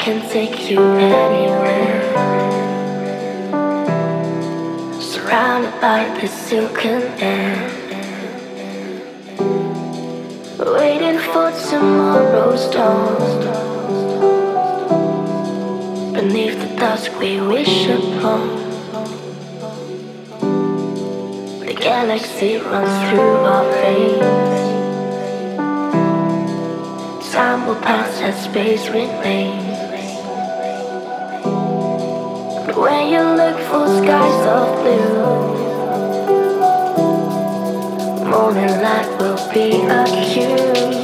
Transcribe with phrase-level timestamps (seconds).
[0.00, 2.00] can take you anywhere.
[4.98, 7.68] Surrounded by the silken air.
[10.58, 13.18] Waiting for tomorrow's dawn.
[16.14, 18.56] Beneath the dusk we wish upon.
[21.66, 24.60] The galaxy runs through our veins.
[27.34, 29.69] Time will pass and space remains.
[32.80, 35.20] When you look for skies of blue,
[38.30, 40.99] morning light will be a cue.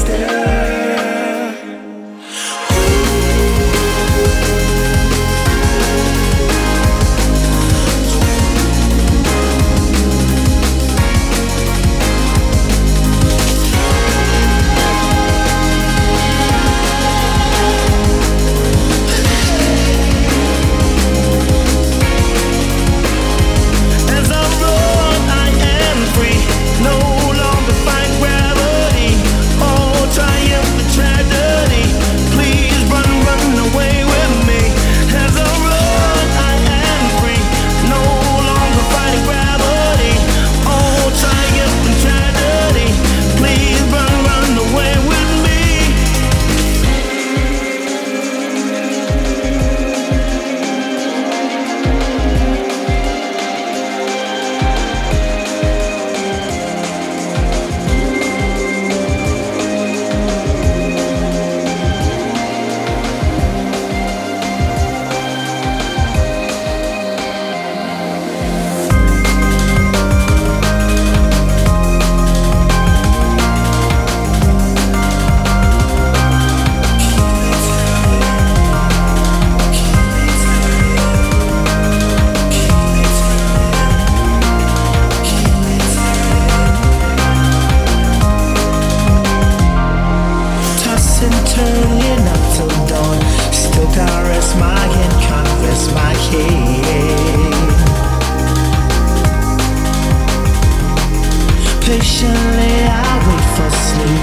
[0.00, 0.59] stay.
[101.90, 104.22] Patiently I wait for sleep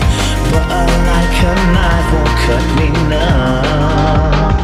[0.55, 4.55] But a light can knife won't cut me now.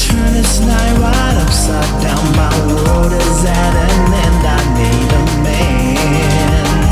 [0.00, 5.22] Turn this night right upside down My world is at an end I need a
[5.44, 6.88] man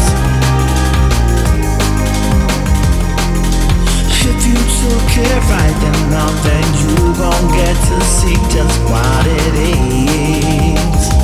[4.12, 9.24] If you took it right then now Then you gon' get to see just what
[9.26, 11.23] it is